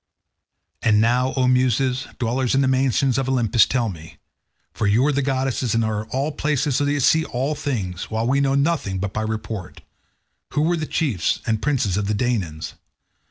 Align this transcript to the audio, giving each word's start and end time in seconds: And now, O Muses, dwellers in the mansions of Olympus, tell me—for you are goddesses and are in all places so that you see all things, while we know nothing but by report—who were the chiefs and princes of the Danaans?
And 0.81 0.99
now, 0.99 1.31
O 1.35 1.47
Muses, 1.47 2.07
dwellers 2.17 2.55
in 2.55 2.61
the 2.61 2.67
mansions 2.67 3.19
of 3.19 3.29
Olympus, 3.29 3.67
tell 3.67 3.87
me—for 3.87 4.87
you 4.87 5.05
are 5.05 5.11
goddesses 5.13 5.75
and 5.75 5.85
are 5.85 6.05
in 6.05 6.09
all 6.09 6.31
places 6.31 6.77
so 6.77 6.85
that 6.85 6.91
you 6.91 6.99
see 6.99 7.23
all 7.25 7.53
things, 7.53 8.09
while 8.09 8.25
we 8.25 8.41
know 8.41 8.55
nothing 8.55 8.97
but 8.97 9.13
by 9.13 9.21
report—who 9.21 10.61
were 10.63 10.75
the 10.77 10.87
chiefs 10.87 11.39
and 11.45 11.61
princes 11.61 11.97
of 11.97 12.07
the 12.07 12.15
Danaans? 12.15 12.73